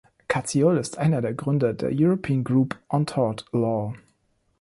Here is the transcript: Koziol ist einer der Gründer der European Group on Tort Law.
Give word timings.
Koziol 0.27 0.77
ist 0.77 0.97
einer 0.97 1.21
der 1.21 1.35
Gründer 1.35 1.75
der 1.75 1.91
European 1.93 2.43
Group 2.43 2.75
on 2.89 3.05
Tort 3.05 3.45
Law. 3.51 3.93